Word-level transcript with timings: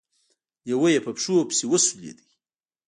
لېوه 0.65 0.89
يې 0.93 0.99
په 1.05 1.11
پښو 1.17 1.35
پسې 1.49 1.65
وسولېد. 1.71 2.17